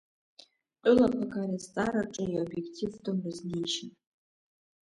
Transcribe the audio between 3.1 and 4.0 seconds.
рызниешьа…